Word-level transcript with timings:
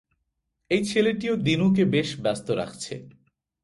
এই 0.71 0.81
ছেলেটিও 0.85 1.33
দিনুকে 1.37 1.83
বেশ 1.85 2.09
ব্যস্ত 2.21 2.47
রাখছে। 2.51 2.93